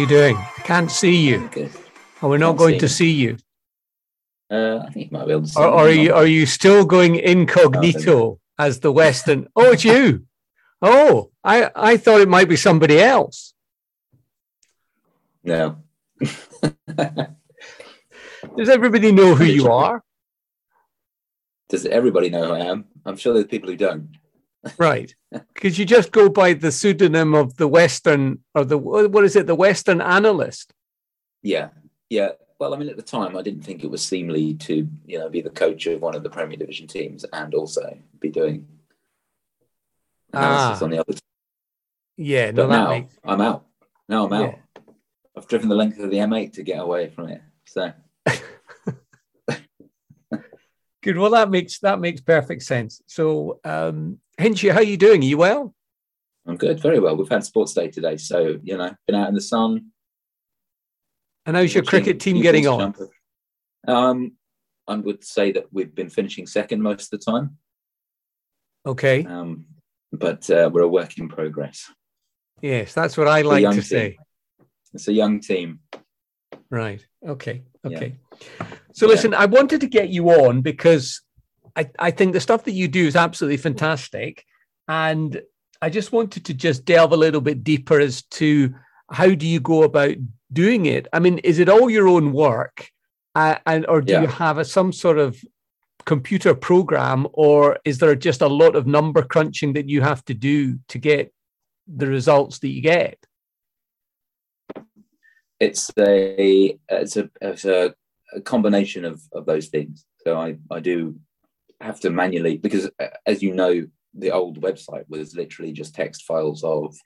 [0.00, 0.36] You doing?
[0.38, 1.46] I can't see you.
[1.52, 1.70] Good.
[2.22, 3.36] Oh, we're not going see to see you.
[4.50, 5.48] Uh, I think you might be able to.
[5.48, 9.46] see Or, or are you are you still going incognito as the Western?
[9.54, 10.24] Oh, it's you.
[10.80, 13.52] Oh, I I thought it might be somebody else.
[15.44, 15.76] No.
[18.56, 20.02] Does everybody know who you are?
[21.68, 22.86] Does everybody know who I am?
[23.04, 24.16] I'm sure there's people who don't.
[24.78, 25.14] Right.
[25.54, 29.46] Because you just go by the pseudonym of the Western or the what is it?
[29.46, 30.72] The Western analyst.
[31.42, 31.68] Yeah,
[32.10, 32.30] yeah.
[32.58, 35.30] Well, I mean, at the time, I didn't think it was seemly to, you know,
[35.30, 38.66] be the coach of one of the Premier Division teams and also be doing
[40.34, 40.84] analysis Ah.
[40.84, 41.12] on the other.
[41.12, 41.20] Team.
[42.18, 42.50] Yeah.
[42.50, 43.64] No, But that now makes I'm out.
[44.08, 44.42] Now I'm out.
[44.76, 44.82] Yeah.
[45.36, 47.40] I've driven the length of the M8 to get away from it.
[47.64, 47.92] So
[51.02, 51.16] good.
[51.18, 53.02] Well, that makes that makes perfect sense.
[53.06, 55.22] So, um, Hinchy, how are you doing?
[55.22, 55.74] Are you well?
[56.46, 57.16] I'm good, very well.
[57.16, 59.86] We've had sports day today, so you know, been out in the sun.
[61.46, 62.94] And how's your cricket team getting on?
[63.86, 64.32] Um,
[64.86, 67.56] I would say that we've been finishing second most of the time,
[68.86, 69.24] Okay.
[69.24, 69.64] um,
[70.12, 71.90] but uh, we're a work in progress.
[72.60, 73.82] Yes, that's what I like to team.
[73.82, 74.18] say.
[74.92, 75.80] It's a young team.
[76.70, 77.04] Right.
[77.26, 77.62] Okay.
[77.84, 77.96] Yeah.
[77.96, 78.16] Okay.
[78.92, 79.12] So Yeah.
[79.12, 81.22] listen, I wanted to get you on because
[81.76, 84.44] I, I think the stuff that you do is absolutely fantastic.
[84.88, 85.40] And
[85.82, 88.74] I just wanted to just delve a little bit deeper as to
[89.10, 90.14] how do you go about
[90.52, 91.06] doing it?
[91.12, 92.88] I mean, is it all your own work?
[93.34, 94.22] Uh, and or do Yeah.
[94.22, 95.36] you have a, some sort of
[96.06, 100.34] computer program or is there just a lot of number crunching that you have to
[100.34, 101.32] do to get
[101.86, 103.18] the results that you get?
[105.60, 107.94] It's a it's a it's a,
[108.34, 110.06] a combination of of those things.
[110.24, 111.16] So I I do
[111.80, 116.24] have to manually because uh, as you know, the old website was literally just text
[116.24, 116.96] files of,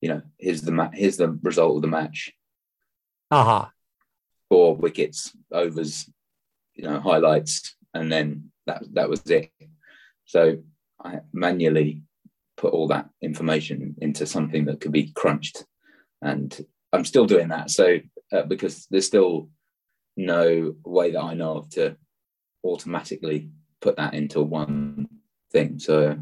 [0.00, 2.32] you know, here's the ma- here's the result of the match,
[3.30, 3.72] Aha.
[4.48, 6.08] four wickets, overs,
[6.74, 9.50] you know, highlights, and then that that was it.
[10.24, 10.58] So
[11.02, 12.02] I manually
[12.56, 15.64] put all that information into something that could be crunched,
[16.22, 16.58] and
[16.92, 17.70] I'm still doing that.
[17.70, 17.98] So
[18.32, 19.48] uh, because there's still
[20.16, 21.96] no way that I know of to
[22.64, 25.08] automatically put that into one
[25.52, 25.78] thing.
[25.78, 26.18] So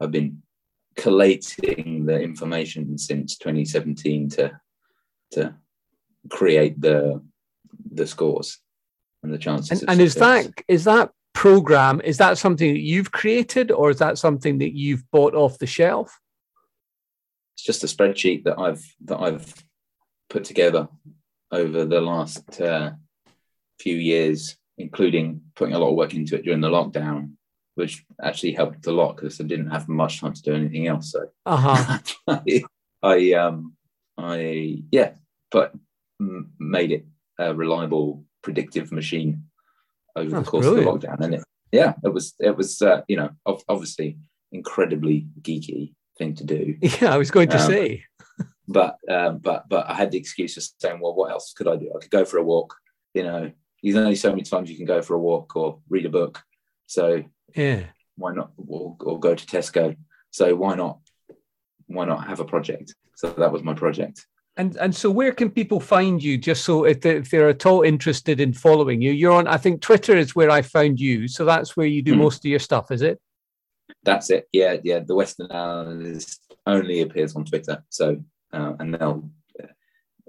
[0.00, 0.42] I've been
[0.96, 4.60] collating the information since 2017 to
[5.32, 5.54] to
[6.30, 7.22] create the
[7.92, 8.58] the scores
[9.22, 9.82] and the chances.
[9.82, 13.98] And, and is that is that program is that something that you've created or is
[13.98, 16.18] that something that you've bought off the shelf?
[17.56, 19.64] it's just a spreadsheet that I've that I've
[20.28, 20.88] put together
[21.52, 22.92] over the last uh,
[23.80, 27.32] few years, including putting a lot of work into it during the lockdown,
[27.74, 31.12] which actually helped a lot because I didn't have much time to do anything else.
[31.12, 31.98] So Uh-huh.
[32.28, 32.64] I,
[33.02, 33.74] I um
[34.18, 35.12] I yeah,
[35.50, 35.72] but
[36.20, 37.04] m- made it
[37.38, 39.44] a reliable predictive machine
[40.16, 40.88] over That's the course brilliant.
[40.96, 44.16] of the lockdown, and it yeah, it was it was uh, you know ov- obviously
[44.52, 48.04] incredibly geeky thing to do, yeah, I was going to Um, say.
[48.68, 51.76] But um, but but I had the excuse of saying, well, what else could I
[51.76, 51.92] do?
[51.94, 52.74] I could go for a walk.
[53.14, 56.06] You know, there's only so many times you can go for a walk or read
[56.06, 56.42] a book,
[56.86, 57.22] so
[57.54, 57.84] Yeah.
[58.16, 59.96] why not or, or go to Tesco?
[60.30, 60.98] So why not
[61.86, 62.94] why not have a project?
[63.14, 64.26] So that was my project.
[64.58, 67.66] And and so where can people find you just so if they- if they're at
[67.66, 69.12] all interested in following you?
[69.12, 71.28] You're on I think Twitter is where I found you.
[71.28, 72.18] So that's where you do Mhm.
[72.18, 73.20] most of your stuff, is it?
[74.02, 74.48] That's it.
[74.52, 75.00] Yeah, yeah.
[75.00, 77.84] The Western Analyst only appears on Twitter.
[77.90, 79.28] So uh, and they'll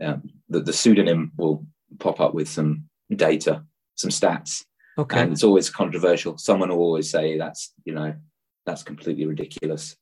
[0.01, 1.66] um, the, the pseudonym will
[2.00, 2.83] pop up with some
[3.15, 3.63] data,
[3.95, 4.63] some stats,
[4.97, 5.19] Okay.
[5.19, 6.38] and it's always controversial.
[6.38, 8.15] Someone will always say that's you know
[8.65, 9.95] that's completely ridiculous,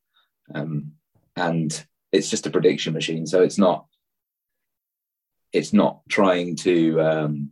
[0.53, 0.93] um,
[1.35, 3.25] and it's just a prediction machine.
[3.25, 3.85] So it's not
[5.53, 7.51] it's not trying to um,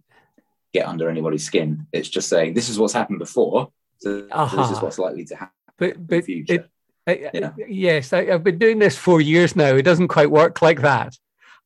[0.74, 1.88] get under anybody's skin.
[1.94, 3.70] It's just saying this is what's happened before.
[4.00, 6.54] So this is what's likely to happen but in the but future.
[6.56, 6.70] it,
[7.08, 7.52] I- Yeah.
[7.68, 9.76] Yes, I, I've been doing this for years now.
[9.76, 11.18] It doesn't quite work like that.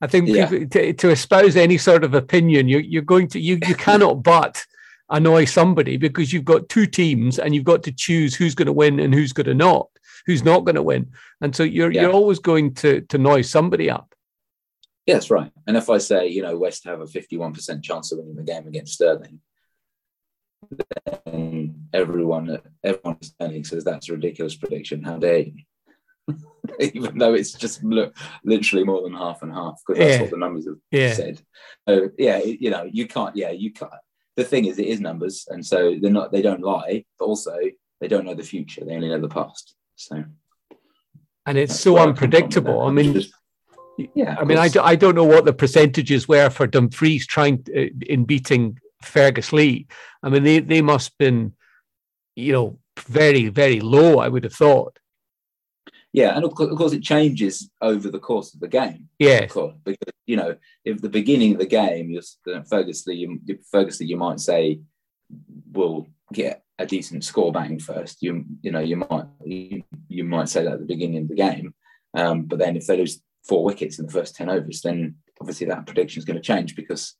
[0.01, 0.47] I think Yeah.
[0.47, 4.23] people, to, to espouse any sort of opinion, you, you're going to you you cannot
[4.33, 4.65] but
[5.09, 8.73] annoy somebody because you've got two teams and you've got to choose who's going to
[8.73, 9.87] win and who's going to not,
[10.25, 11.09] who's not going to win,
[11.41, 12.01] and so you're Yeah.
[12.03, 14.13] you're always going to to noise somebody up.
[15.05, 15.51] Yeah, that's right.
[15.65, 18.67] And if I say, you know, West have a 51% chance of winning the game
[18.67, 19.39] against Stirling,
[21.25, 21.56] then
[21.93, 25.03] everyone, everyone at Stirling says that's a ridiculous prediction.
[25.03, 25.53] How dare you?
[26.79, 30.21] Even though it's just look, literally more than half and half, because that's Yeah.
[30.21, 31.13] what the numbers have Yeah.
[31.13, 31.41] said.
[31.87, 33.35] So yeah, you know, you can't.
[33.35, 33.91] Yeah, you can't.
[34.35, 36.31] The thing is, it is numbers, and so they're not.
[36.31, 37.57] They don't lie, but also
[38.01, 38.83] they don't know the future.
[38.85, 39.75] They only know the past.
[39.95, 40.23] So
[41.47, 42.81] and it's so unpredictable.
[42.81, 43.33] I mean, just,
[44.13, 44.35] yeah.
[44.37, 47.89] I mean, I, I don't know what the percentages were for Dumfries trying to, uh,
[48.07, 49.87] in beating Ferguslie.
[50.21, 51.53] I mean, they they must have been,
[52.37, 54.19] you know, very very low.
[54.19, 54.99] I would have thought.
[56.13, 59.09] Yeah, and of course, of course, it changes over the course of the game.
[59.19, 59.73] Yeah, because
[60.25, 60.55] you know,
[60.85, 63.39] if the beginning of the game, you're Ferguslie, you,
[63.99, 64.79] you might say,
[65.71, 68.21] "We'll get a decent score batting first.
[68.21, 71.35] You you know, you might you, you might say that at the beginning of the
[71.35, 71.73] game,
[72.13, 75.67] um, but then if they lose four wickets in the first 10 overs, then obviously
[75.67, 77.15] that prediction is going to change because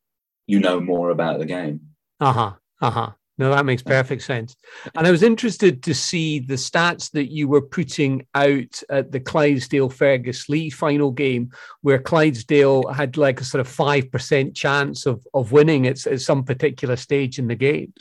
[0.46, 1.80] you know more about the game.
[2.19, 2.54] Uh huh.
[2.81, 3.12] Uh huh.
[3.39, 4.56] No, that makes perfect sense.
[4.95, 9.19] And I was interested to see the stats that you were putting out at the
[9.19, 11.51] Clydesdale Ferguslie final game,
[11.81, 16.44] where Clydesdale had like a sort of 5% chance of, of winning at, at some
[16.44, 17.94] particular stage in the game.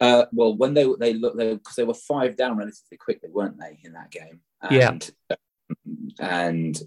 [0.00, 3.58] Uh, well, when they they looked, because they, they, were five down relatively quickly, weren't
[3.58, 4.40] they, in that game?
[4.62, 5.36] And, yeah.
[6.18, 6.78] And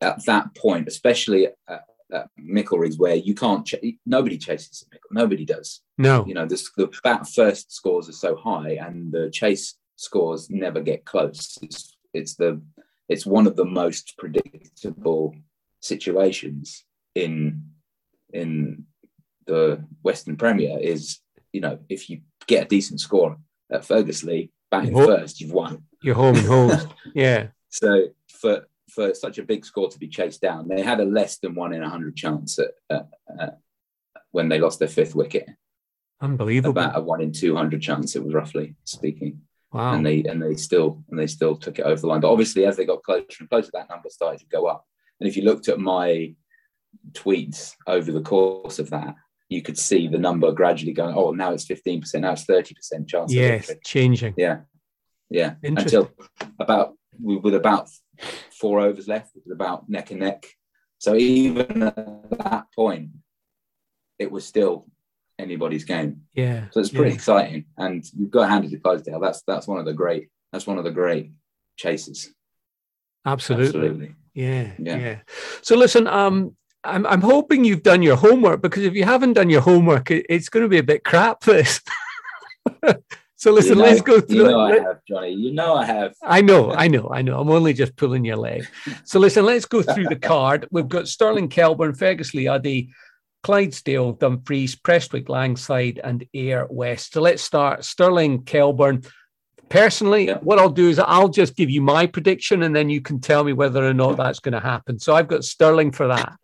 [0.00, 5.44] at that point, especially at, at Meikleriggs, where you can't, ch- nobody chases Mickle, nobody
[5.44, 5.80] does.
[5.98, 10.50] No, you know, this, the bat first scores are so high, and the chase scores
[10.50, 11.58] never get close.
[11.62, 12.60] It's, it's the,
[13.08, 15.34] it's one of the most predictable
[15.80, 17.64] situations in
[18.32, 18.86] in
[19.46, 20.78] the Western Premier.
[20.78, 21.20] Is
[21.52, 23.36] you know, if you get a decent score
[23.70, 25.84] at Ferguslie, batting first, you've won.
[26.02, 26.94] You're home and home.
[27.14, 27.48] yeah.
[27.68, 30.68] So for for such a big score to be chased down.
[30.68, 33.08] They had a less than one in a hundred chance at, at,
[33.40, 33.58] at,
[34.30, 35.46] when they lost their fifth wicket.
[36.20, 36.70] Unbelievable.
[36.70, 38.14] About a one in two hundred chance.
[38.16, 39.40] It was roughly speaking.
[39.72, 39.94] Wow.
[39.94, 42.20] And they and they still and they still took it over the line.
[42.20, 44.84] But obviously, as they got closer and closer, that number started to go up.
[45.18, 46.34] And if you looked at my
[47.12, 49.14] tweets over the course of that,
[49.48, 51.14] you could see the number gradually going.
[51.14, 52.22] Oh, now it's fifteen percent.
[52.22, 53.32] Now it's thirty percent chance.
[53.32, 54.34] Yes, changing.
[54.36, 54.60] Yeah,
[55.30, 55.54] yeah.
[55.62, 56.10] Until
[56.60, 57.88] about with about
[58.50, 60.46] four overs left, it was about neck and neck.
[60.98, 63.10] So even at that point,
[64.18, 64.86] it was still
[65.38, 66.22] anybody's game.
[66.34, 66.66] Yeah.
[66.70, 67.14] So it's pretty yeah.
[67.14, 69.20] exciting, and you've got to hand it to Clydesdale.
[69.20, 70.28] That's that's one of the great.
[70.52, 71.32] That's one of the great
[71.76, 72.32] chases.
[73.24, 73.66] Absolutely.
[73.66, 74.14] Absolutely.
[74.34, 74.96] Yeah, yeah.
[74.96, 75.18] Yeah.
[75.62, 79.50] So listen, um, I'm I'm hoping you've done your homework because if you haven't done
[79.50, 81.40] your homework, it, it's going to be a bit crap.
[81.40, 81.80] This.
[83.42, 84.36] So listen, you know, let's go through.
[84.36, 84.80] You know it.
[84.80, 85.30] I have, Johnny.
[85.30, 86.14] You know I have.
[86.22, 87.40] I know, I know, I know.
[87.40, 88.68] I'm only just pulling your leg.
[89.02, 90.68] So listen, let's go through the card.
[90.70, 92.90] We've got Stirling Kelburne, Ferguslie Uddy,
[93.42, 97.14] Clydesdale, Dumfries, Prestwick, Langside, and Ayr West.
[97.14, 97.84] So let's start.
[97.84, 99.04] Stirling Kelburne.
[99.68, 100.38] Personally, yeah.
[100.38, 103.42] what I'll do is I'll just give you my prediction, and then you can tell
[103.42, 105.00] me whether or not that's going to happen.
[105.00, 106.36] So I've got Stirling for that.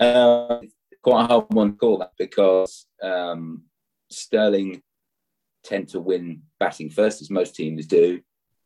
[0.00, 0.62] Uh,
[1.06, 3.62] quite a hard one to call that because um,
[4.10, 4.82] Stirling
[5.62, 8.20] tend to win batting first, as most teams do,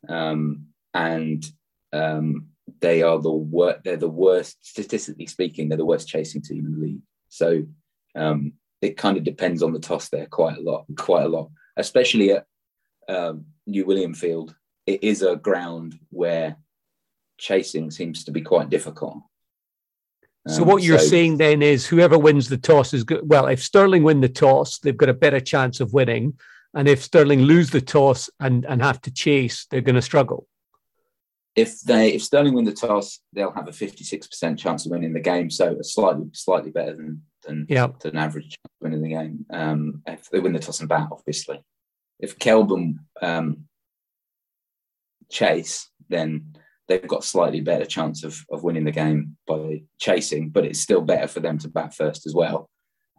[0.08, 1.44] um, and
[1.92, 2.46] um,
[2.80, 3.80] they are the.
[3.84, 7.02] They're the worst, statistically speaking, they're the worst chasing team in the league.
[7.28, 7.62] So
[8.16, 11.50] um, it kind of depends on the toss there quite a lot, quite a lot,
[11.76, 12.46] especially at
[13.08, 14.54] um, New Williamfield.
[14.86, 16.56] It is a ground where
[17.38, 19.18] chasing seems to be quite difficult.
[20.48, 23.20] So um, what you're so, saying then is whoever wins the toss is good.
[23.22, 26.38] Well, if Stirling win the toss, they've got a better chance of winning,
[26.74, 30.46] and if Stirling lose the toss and and have to chase, they're going to struggle.
[31.56, 35.20] If they if Stirling win the toss, they'll have a 56% chance of winning the
[35.20, 38.00] game, so a slightly slightly better than than, yep.
[38.00, 39.46] than average chance of winning the game.
[39.50, 41.62] Um, if they win the toss and bat, obviously.
[42.18, 43.64] If Kelburne um,
[45.30, 46.54] chase, then
[46.90, 51.00] they've got slightly better chance of, of winning the game by chasing, but it's still
[51.00, 52.68] better for them to bat first as well.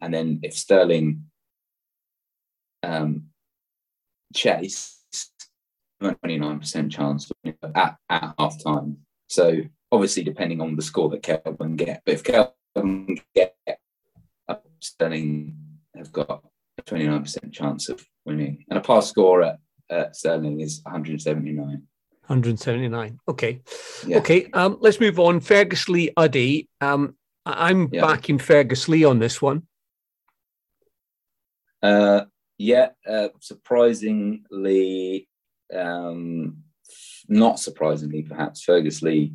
[0.01, 1.23] And then if Stirling
[2.83, 3.27] um,
[4.35, 4.97] chase,
[6.03, 8.97] 29% chance at, at half time.
[9.27, 13.55] So obviously, depending on the score that Kelvin get, but if Kelvin get
[14.81, 15.55] Stirling
[15.95, 16.43] have got
[16.77, 19.59] a 29% chance of winning, and a pass score at,
[19.89, 21.87] at Stirling is 179.
[22.27, 23.19] 179.
[23.27, 23.61] Okay.
[24.05, 24.17] Yeah.
[24.17, 24.49] Okay.
[24.53, 25.39] Um, let's move on.
[25.41, 26.67] Ferguslie Uddy.
[26.79, 28.01] Um, I'm yeah.
[28.01, 29.63] backing Ferguslie on this one.
[31.81, 32.25] Uh,
[32.57, 32.89] yeah.
[33.07, 35.27] Uh, surprisingly,
[35.73, 36.57] um,
[37.27, 39.33] not surprisingly, perhaps Ferguslie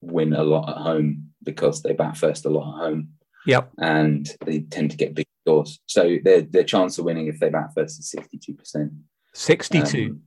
[0.00, 3.08] win a lot at home because they bat first a lot at home.
[3.46, 3.70] Yep.
[3.78, 5.80] And they tend to get big scores.
[5.86, 8.90] So their their chance of winning if they bat first is 62%.
[9.34, 10.06] 62.
[10.06, 10.22] Um,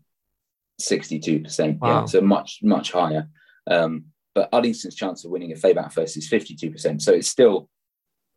[0.79, 1.79] 62%.
[1.79, 2.01] Wow.
[2.01, 3.27] Yeah, so much, much higher.
[3.69, 4.05] Um,
[4.35, 7.01] but Uddingston's chance of winning if they bat first is 52%.
[7.01, 7.69] So it's still,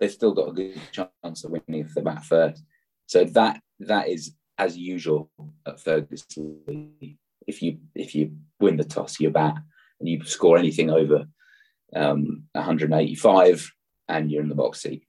[0.01, 2.63] they've still got a good chance of winning if they bat first.
[3.07, 5.31] So that that is as usual
[5.67, 6.95] at Ferguson.
[7.47, 9.57] if you if you win the toss, you bat,
[10.01, 11.27] and you score anything over
[11.95, 13.73] um, 185,
[14.09, 15.03] and you're in the box seat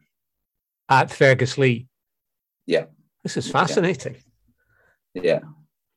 [0.90, 1.88] at Ferguslie.
[2.66, 2.86] Yeah,
[3.24, 4.18] this is fascinating.
[5.14, 5.40] Yeah.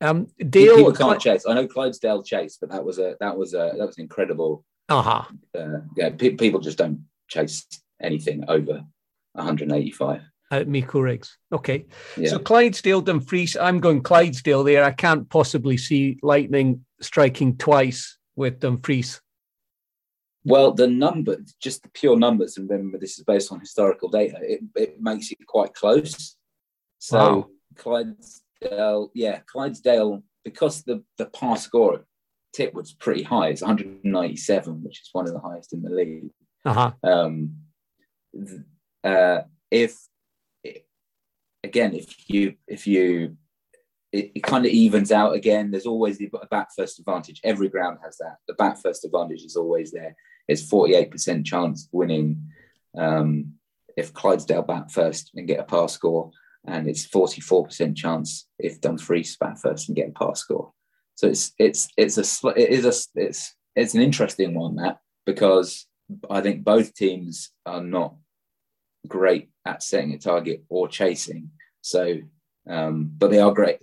[0.01, 1.45] Um, Dale people can't chase.
[1.47, 4.65] I know Clydesdale chase, but that was a that was a that was incredible.
[4.89, 5.25] Uh-huh.
[5.59, 7.67] Uh Yeah, pe- people just don't chase
[8.01, 8.85] anything over
[9.33, 10.23] 185.
[10.51, 11.31] At Meikleriggs.
[11.53, 11.87] Okay.
[12.17, 12.29] Yeah.
[12.31, 13.57] So Clydesdale, Dumfries.
[13.57, 14.85] I'm going Clydesdale there.
[14.85, 19.21] I can't possibly see Lightning striking twice with Dumfries.
[20.45, 24.39] Well, the number, just the pure numbers, and remember this is based on historical data,
[24.41, 26.37] it, it makes it quite close.
[27.01, 27.47] So Wow.
[28.61, 32.05] Clydesdale, yeah, Clydesdale, because the, the par score at
[32.57, 36.31] Titwood's pretty high, it's 197, which is one of the highest in the league.
[36.65, 36.91] Uh-huh.
[37.05, 37.55] um,
[39.05, 39.97] uh, if
[41.63, 43.37] again if you if you
[44.13, 47.99] it, it kind of evens out again there's always the back first advantage every ground
[48.03, 50.17] has that the back first advantage is always there
[50.49, 52.51] it's 48% chance of winning
[52.97, 53.53] um,
[53.97, 56.31] if clydesdale bat first and get a par score
[56.67, 60.73] and it's 44% chance if dumfries bat first and get a par score
[61.15, 65.87] so it's it's it's a it is a it's it's an interesting one that because
[66.31, 68.15] I think both teams are not
[69.07, 71.51] great at setting a target or chasing.
[71.81, 72.19] So,
[72.69, 73.79] um, but they are great.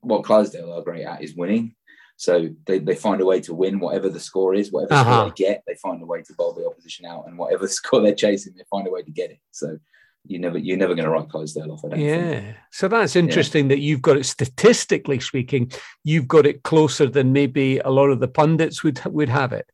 [0.00, 1.74] What Clydesdale are great at is winning.
[2.16, 5.12] So they, they find a way to win whatever the score is, whatever Uh-huh.
[5.12, 8.02] score they get, they find a way to bowl the opposition out, and whatever score
[8.02, 9.38] they're chasing, they find a way to get it.
[9.50, 9.78] So
[10.26, 11.84] you never you're never going to write Clydesdale off.
[11.84, 12.34] I don't think.
[12.44, 12.52] Yeah.
[12.70, 15.72] So that's interesting that you've got it statistically speaking,
[16.04, 19.70] you've got it closer than maybe a lot of the pundits would would have it.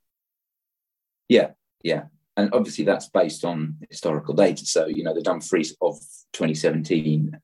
[1.28, 1.50] Yeah,
[1.82, 2.04] yeah.
[2.36, 4.66] And obviously that's based on historical data.
[4.66, 5.98] So, you know, the Dumfries of
[6.34, 7.38] 2017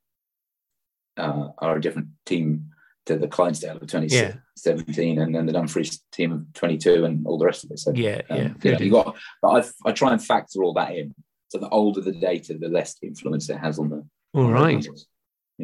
[1.17, 2.71] uh, are a different team
[3.07, 7.47] to the Clydesdale of 2017 and then the Dumfries team of 22 and all the
[7.47, 7.79] rest of it.
[7.79, 8.49] So, Yeah, um, yeah.
[8.63, 11.15] you, know, you got, but I've, I try and factor all that in.
[11.53, 14.03] So the older the data, the less influence it has on the.
[14.33, 14.83] All right.
[14.83, 14.89] the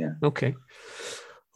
[0.05, 0.13] right.
[0.23, 0.55] Okay.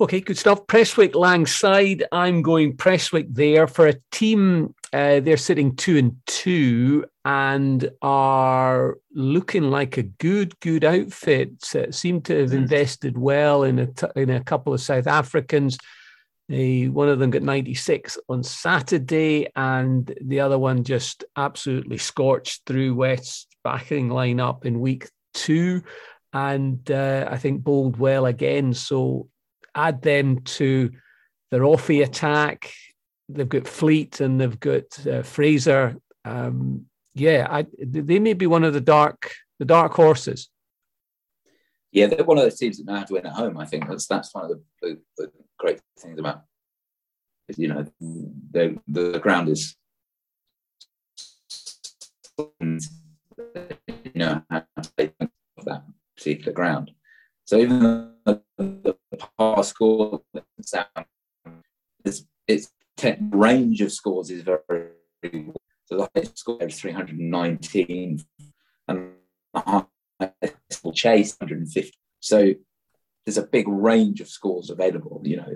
[0.01, 0.67] Okay, good stuff.
[0.67, 2.05] Prestwick Langside.
[2.11, 4.75] I'm going Prestwick there for a team.
[4.91, 11.53] Uh, they're sitting two and two and are looking like a good, good outfit.
[11.75, 12.63] Uh, seem to have Mm.
[12.63, 15.77] invested well in a t- in a couple of South Africans.
[16.49, 22.95] One of them got 96 on Saturday, and the other one just absolutely scorched through
[22.95, 25.83] West's backing lineup in week two
[26.33, 28.75] and uh, I think bowled well again.
[28.75, 29.29] So
[29.75, 30.91] add them to
[31.51, 32.73] their offie attack.
[33.29, 35.97] They've got Fleet and they've got uh, Fraser.
[36.25, 40.49] Um, yeah, I, they may be one of the dark the dark horses.
[41.93, 43.59] Yeah, they're one of those teams that know how to win at home.
[43.59, 46.43] I think that's that's one of the, the, the great things about
[47.57, 49.77] you know the the ground is
[53.87, 55.13] you know how to play
[55.65, 55.85] that
[56.17, 56.91] particular ground.
[57.45, 58.97] So even though the
[59.39, 60.23] par score
[62.05, 64.89] it's its te- range of scores is very
[65.23, 65.53] good.
[65.87, 68.25] so the highest score is 319
[68.89, 69.13] and
[69.55, 69.61] the
[70.21, 72.53] highest will chase 150 so
[73.25, 75.47] there's a big range of scores available you know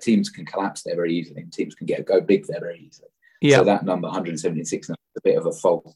[0.00, 3.08] teams can collapse there very easily and teams can get go big there very easily
[3.40, 5.94] Yeah, so that number 176 is a bit of a false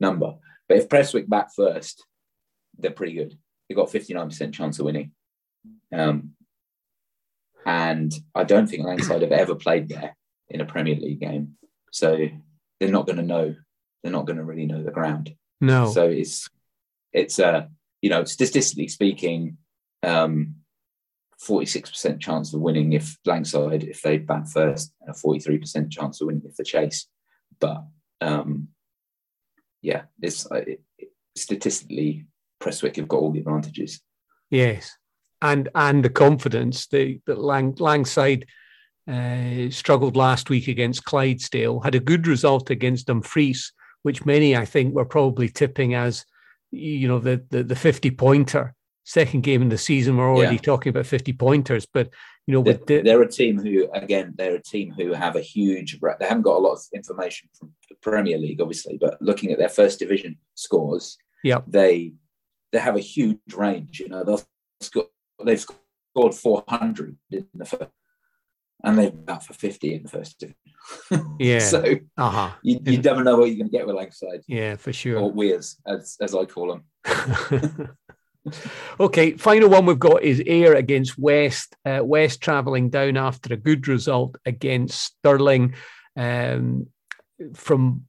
[0.00, 0.34] number
[0.68, 2.04] but if Prestwick back first
[2.78, 3.36] they're pretty good
[3.68, 5.12] they've got 59% chance of winning
[5.92, 6.34] um,
[7.66, 10.16] and I don't think Langside have ever played there
[10.48, 11.56] in a Premier League game.
[11.92, 12.28] So
[12.80, 13.54] they're not going to know.
[14.02, 15.34] They're not going to really know the ground.
[15.60, 16.48] no, So it's
[17.12, 17.66] it's uh
[18.00, 19.58] you know statistically speaking,
[20.02, 20.56] um,
[21.38, 25.40] forty six percent chance of winning if Langside if they bat first, and a forty
[25.40, 27.06] three percent chance of winning if they chase.
[27.60, 27.84] But
[28.20, 28.68] um,
[29.90, 30.80] yeah, it's uh, it,
[31.36, 32.26] statistically
[32.60, 34.00] Prestwick have got all the advantages.
[34.50, 34.82] yes,
[35.40, 38.40] and and the confidence the that Lang, Langside
[39.14, 44.66] uh, struggled last week against Clydesdale, had a good result against Dumfries, which many I
[44.66, 46.24] think were probably tipping as
[46.70, 48.74] you know the the, the fifty pointer.
[49.04, 50.70] Second game in the season, we're already Yeah.
[50.70, 52.10] talking about fifty pointers, but
[52.48, 55.42] you know They're, the, they're a team who, again, they're a team who have a
[55.42, 56.00] huge.
[56.00, 59.58] They haven't got a lot of information from the Premier League, obviously, but looking at
[59.58, 61.64] their first division scores, Yep.
[61.68, 62.14] they
[62.72, 64.00] they have a huge range.
[64.00, 64.40] You know, they'll
[64.80, 65.08] score,
[65.44, 67.90] they've scored 400 in the first,
[68.82, 71.36] and they've bat for 50 in the first division.
[71.38, 71.58] Yeah.
[71.58, 72.52] so uh-huh.
[72.62, 75.28] you, you never know what you're going to get with Langside yeah, for or sure.
[75.30, 77.90] Weirs, as as I call them.
[79.00, 81.76] okay, final one we've got is Ayr against West.
[81.84, 85.74] Uh, West travelling down after a good result against Stirling.
[86.16, 86.88] Um,
[87.54, 88.04] from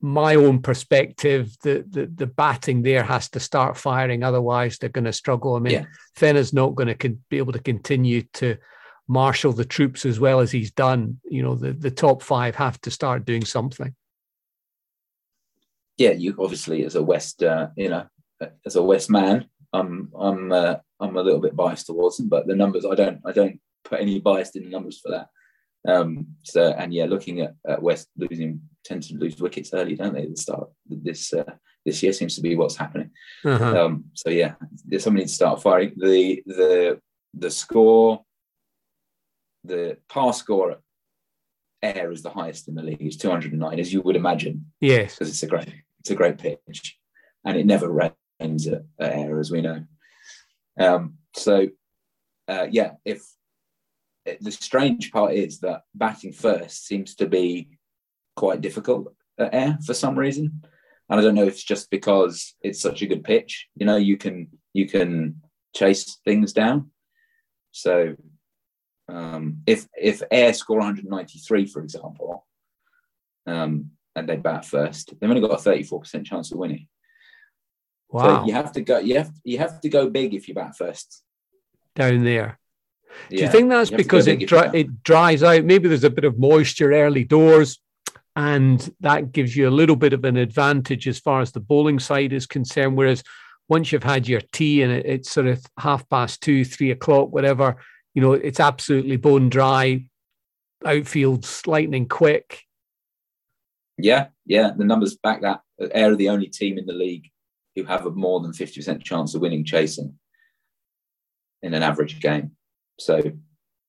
[0.00, 5.04] my own perspective, the, the the batting there has to start firing, otherwise they're going
[5.04, 5.54] to struggle.
[5.54, 5.86] I mean,
[6.20, 6.42] yeah.
[6.52, 8.58] Not going to con- be able to continue to
[9.08, 11.20] marshal the troops as well as he's done.
[11.24, 13.94] You know, the the top five have to start doing something.
[15.96, 18.06] Yeah, you obviously as a West, uh, you know,
[18.66, 22.46] as a West man, I'm I'm uh, I'm a little bit biased towards them, but
[22.46, 25.28] the numbers I don't I don't put any bias in the numbers for that.
[25.86, 30.14] Um, so and yeah, looking at, at West losing tend to lose wickets early, don't
[30.14, 30.22] they?
[30.22, 31.54] At the start this uh,
[31.84, 33.10] this year seems to be what's happening.
[33.44, 33.84] Uh-huh.
[33.84, 34.54] Um, so yeah,
[34.98, 35.92] somebody needs to start firing.
[35.96, 37.00] The the
[37.34, 38.22] the score,
[39.64, 40.76] the pass score
[41.82, 43.02] Ayr is the highest in the league.
[43.02, 44.72] It's 209, as you would imagine.
[44.80, 46.98] Yes, because it's a great it's a great pitch,
[47.44, 48.14] and it never rains
[48.44, 49.84] at, at Ayr, as we know.
[50.78, 51.68] Um, so
[52.48, 53.24] uh, yeah, if
[54.40, 57.68] the strange part is that batting first seems to be
[58.36, 60.62] quite difficult at Ayr for some reason,
[61.08, 63.68] and I don't know if it's just because it's such a good pitch.
[63.74, 65.42] You know, you can you can
[65.74, 66.90] chase things down.
[67.72, 68.14] So
[69.08, 72.46] um, if if Ayr score 193, for example,
[73.46, 76.88] um, and they bat first, they've only got a 34% chance of winning.
[78.10, 78.42] Wow.
[78.42, 78.98] So you have to go.
[78.98, 81.22] You have you have to go big if you bat first.
[81.94, 82.58] Down there.
[83.30, 85.64] Do you think that's because it dry, it dries out?
[85.64, 87.78] Maybe there's a bit of moisture early doors,
[88.34, 92.00] and that gives you a little bit of an advantage as far as the bowling
[92.00, 92.96] side is concerned.
[92.96, 93.22] Whereas
[93.68, 97.32] once you've had your tea and it, it's sort of half past two, three o'clock,
[97.32, 97.76] whatever,
[98.14, 100.04] you know, it's absolutely bone dry.
[100.84, 102.62] Outfield's lightning quick.
[103.96, 105.60] Yeah, yeah, the numbers back that.
[105.92, 107.30] Ayr are the only team in the league
[107.74, 110.18] who have a more than fifty percent chance of winning chasing
[111.62, 112.52] in an average game.
[112.98, 113.20] So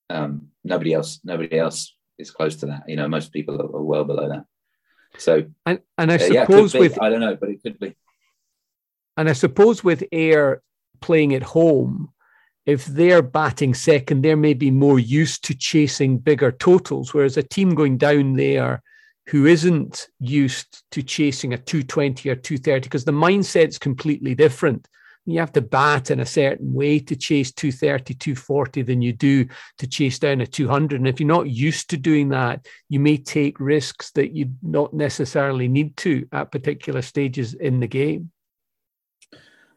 [0.09, 2.83] um, nobody else, nobody else is close to that.
[2.87, 4.45] You know, most people are, are well below that.
[5.17, 7.95] So and and I uh, suppose yeah, with I don't know, but it could be.
[9.17, 10.61] And I suppose with Ayr
[10.99, 12.09] playing at home,
[12.65, 17.75] if they're batting second, they're maybe more used to chasing bigger totals, whereas a team
[17.75, 18.81] going down there
[19.27, 24.87] who isn't used to chasing a 220 or 230, because the mindset's completely different
[25.25, 29.45] you have to bat in a certain way to chase 230, 240 than you do
[29.79, 30.99] to chase down a 200.
[30.99, 34.93] And if you're not used to doing that, you may take risks that you not
[34.93, 38.31] necessarily need to at particular stages in the game.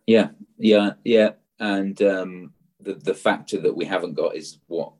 [0.06, 1.32] Yeah, yeah, yeah.
[1.58, 4.92] And um, the the factor that we haven't got is what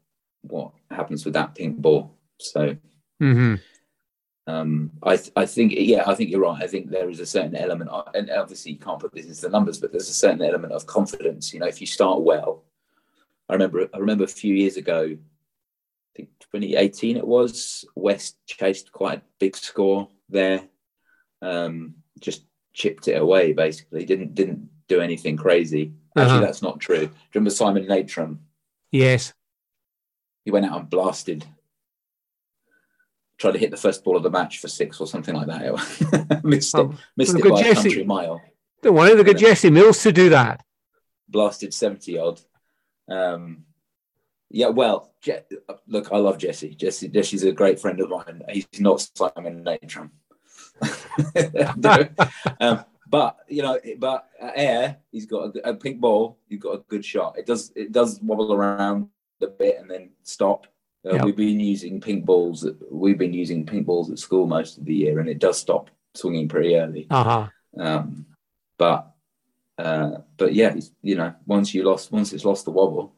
[0.42, 2.16] what happens with that pink ball.
[2.40, 2.76] So
[3.22, 3.54] mm-hmm.
[4.48, 6.62] Um, I, th- I think, yeah, I think you're right.
[6.62, 9.42] I think there is a certain element, of, and obviously you can't put this into
[9.42, 11.52] the numbers, but there's a certain element of confidence.
[11.52, 12.64] You know, if you start well,
[13.50, 18.90] I remember, I remember a few years ago, I think 2018 it was, West chased
[18.90, 20.62] quite a big score there,
[21.42, 24.06] um, just chipped it away basically.
[24.06, 25.92] Didn't didn't do anything crazy.
[26.16, 26.40] Actually, uh-huh.
[26.40, 27.00] that's not true.
[27.00, 28.38] Do you remember Simon Natrom?
[28.90, 29.34] Yes.
[30.46, 31.44] He went out and blasted
[33.38, 36.40] tried to hit the first ball of the match for six or something like that.
[36.44, 38.42] missed it, um, missed it by Jesse, a country mile.
[38.82, 40.64] Don't worry, they got Jesse Mills to do that.
[41.28, 42.40] Blasted 70 odd.
[43.08, 43.64] Um,
[44.50, 45.42] yeah, well, Je-
[45.86, 46.74] look, I love Jesse.
[46.74, 47.08] Jesse.
[47.08, 48.42] Jesse's a great friend of mine.
[48.48, 50.10] He's not Simon Natrom.
[52.60, 56.38] um, but you know, but air, he's got a, a, pink ball.
[56.48, 57.38] He's got a good shot.
[57.38, 59.08] It does it does wobble around
[59.42, 60.66] a bit and then stop.
[61.06, 61.24] Uh, yep.
[61.24, 62.68] We've been using pink balls.
[62.90, 65.90] We've been using pink balls at school most of the year, and it does stop
[66.14, 67.06] swinging pretty early.
[67.10, 67.48] Uh-huh.
[67.78, 68.26] Um,
[68.78, 69.14] but
[69.78, 73.14] uh, but yeah, you know, once you lost, once it's lost the wobble,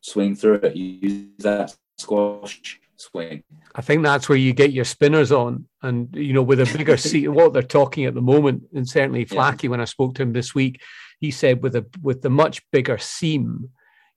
[0.00, 0.76] swing through it.
[0.76, 3.42] Use that squash swing.
[3.74, 6.96] I think that's where you get your spinners on, and you know, with a bigger
[7.08, 7.28] seat.
[7.28, 9.70] What they're talking at the moment, and certainly Flacky, yeah.
[9.70, 10.80] when I spoke to him this week,
[11.20, 13.70] he said with a with the much bigger seam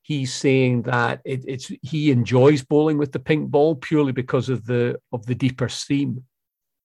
[0.03, 4.65] he's saying that it, it's he enjoys bowling with the pink ball purely because of
[4.65, 6.23] the of the deeper seam.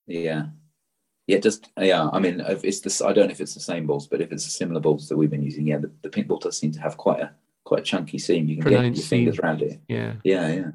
[0.07, 0.47] Yeah,
[1.27, 2.09] yeah, just yeah.
[2.11, 3.03] I mean, if it's this.
[3.03, 5.17] I don't know if it's the same balls, but if it's the similar balls that
[5.17, 7.33] we've been using, yeah, the, the pink ball does seem to have quite a
[7.65, 8.49] quite a chunky seam.
[8.49, 9.19] You can Pronounced get your seam.
[9.19, 9.81] fingers around it.
[9.89, 10.71] Yeah, yeah, yeah,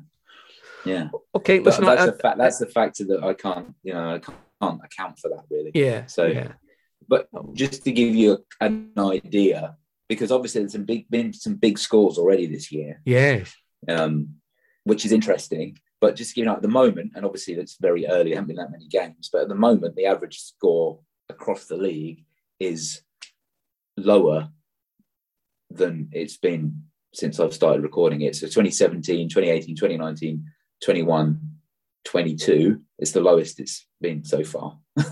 [0.86, 1.10] yeah.
[1.34, 2.38] Okay, but that's I, a fact.
[2.38, 5.72] That's the factor that I can't, you know, I can't account for that really.
[5.74, 6.06] Yeah.
[6.06, 6.54] So, yeah.
[7.08, 7.50] but oh.
[7.54, 9.76] just to give you an idea,
[10.14, 13.02] because obviously there's some big been some big scores already this year.
[13.06, 13.54] Yes.
[13.88, 14.36] Um,
[14.84, 15.78] which is interesting.
[16.02, 18.58] But just you know, at the moment, and obviously that's very early, there haven't been
[18.58, 21.00] that many games, but at the moment the average score
[21.30, 22.26] across the league
[22.60, 23.02] is
[23.98, 24.50] lower
[25.70, 28.36] than it's been since I've started recording it.
[28.36, 30.46] So 2017, 2018, 2019,
[30.84, 31.40] 21,
[32.06, 34.78] 22 is the lowest it's been so far.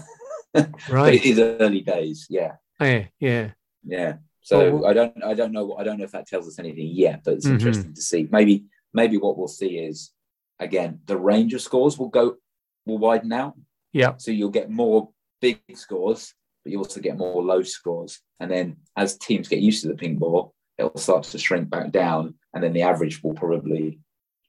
[0.53, 0.73] Right.
[0.89, 2.27] but it is early days.
[2.29, 2.55] Yeah.
[2.81, 3.51] yeah, yeah.
[3.85, 4.15] Yeah.
[4.41, 6.87] So Well, I don't I don't know I don't know if that tells us anything
[6.87, 7.51] yet, but it's Mhm.
[7.53, 8.27] interesting to see.
[8.31, 10.11] Maybe maybe what we'll see is
[10.59, 12.37] again the range of scores will go
[12.85, 13.55] will widen out.
[13.93, 14.15] Yeah.
[14.17, 15.09] So you'll get more
[15.41, 18.19] big scores, but you also get more low scores.
[18.39, 21.91] And then as teams get used to the ping ball, it'll start to shrink back
[21.91, 23.99] down, and then the average will probably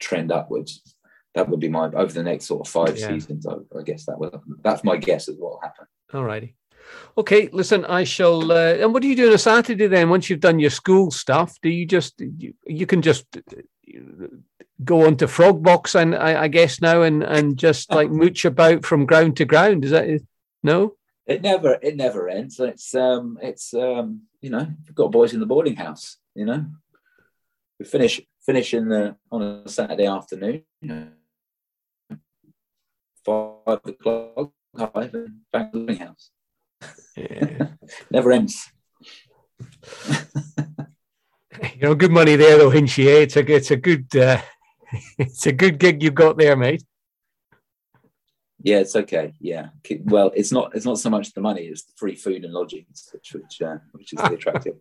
[0.00, 0.82] trend upwards.
[1.34, 3.08] That would be my over the next sort of five Yeah.
[3.08, 3.46] seasons.
[3.46, 5.86] I, I guess that will that's my guess of what will happen.
[6.14, 6.56] All righty.
[7.16, 8.50] Okay, listen, I shall.
[8.50, 10.10] Uh, and what do you do on a Saturday then?
[10.10, 14.26] Once you've done your school stuff, do you just you, you can just uh,
[14.84, 18.44] go on to frog box and I, I guess now and and just like mooch
[18.44, 19.84] about from ground to ground?
[19.84, 20.20] Is that
[20.62, 20.96] no?
[21.26, 25.40] it never it never ends it's um it's um you know we've got boys in
[25.40, 26.64] the boarding house you know
[27.78, 31.08] we finish finish in the on a saturday afternoon you know
[33.24, 36.30] five o'clock five and back to the boarding house
[37.16, 37.68] Yeah.
[38.10, 38.70] never ends
[41.74, 43.06] you know, good money there though, Hinchy.
[43.06, 43.22] Eh?
[43.22, 44.40] It's a it's a good uh,
[45.18, 46.82] it's a good gig you've got there, mate.
[48.64, 49.68] yeah it's okay yeah
[50.04, 53.08] well it's not it's not so much the money it's the free food and lodgings
[53.12, 54.76] which which uh, which is the attractive.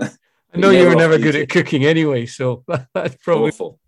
[0.00, 3.78] I know you were never good at cooking anyway, so that's probably awful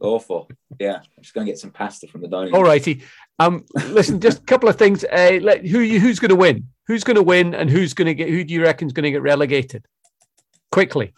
[0.00, 3.02] awful yeah i'm just gonna get some pasta from the dining all righty.
[3.40, 5.04] Um, listen, just a couple of things.
[5.04, 6.66] Uh, let, who you who's going to win?
[6.88, 8.28] Who's going to win, and who's going to get?
[8.28, 9.86] Who do you reckon is going to get relegated?
[10.72, 11.14] Quickly,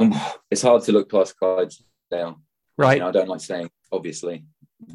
[0.00, 0.12] Um,
[0.50, 2.40] it's hard to look past Clydesdale
[2.76, 2.94] right?
[2.94, 4.44] You know, I don't like saying obviously,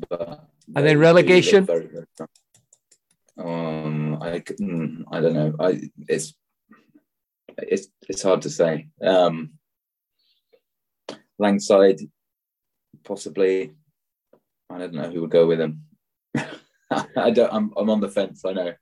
[0.10, 1.66] but And then relegation?
[1.66, 2.06] Very, very
[3.38, 5.56] um, I c- mm, I don't know.
[5.60, 6.34] I it's
[7.58, 8.88] it's it's hard to say.
[9.02, 9.52] Um,
[11.38, 12.00] Langside,
[13.06, 13.74] possibly.
[14.70, 15.84] I don't know who would go with him.
[17.16, 17.54] I don't.
[17.54, 18.44] I'm I'm on the fence.
[18.46, 18.74] I know.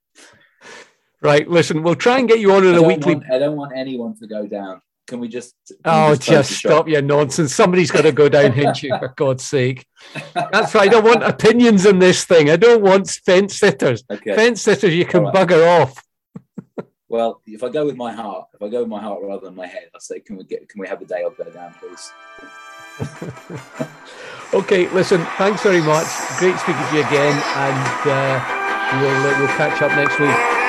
[1.22, 1.48] Right.
[1.48, 3.16] Listen, we'll try and get you on I in a weekly.
[3.16, 4.82] want, I don't want anyone to go down.
[5.08, 5.56] Can we just?
[5.68, 7.54] can Oh, just the stop your nonsense.
[7.54, 9.86] Somebody's got to go down Hinchy, for God's sake.
[10.34, 10.88] That's right.
[10.88, 12.50] I don't want opinions in this thing.
[12.50, 14.04] I don't want fence sitters.
[14.10, 14.36] Okay.
[14.36, 15.34] Fence sitters, you can right.
[15.34, 16.02] bugger off.
[17.10, 19.54] Well, if I go with my heart, if I go with my heart rather than
[19.54, 21.76] my head, I'll say, can we get, can we have a day I'll go down,
[21.76, 22.12] please?
[24.54, 26.06] Okay, listen, thanks very much.
[26.38, 30.63] Great speaking to you again, and uh, we'll, uh, we'll catch up next week.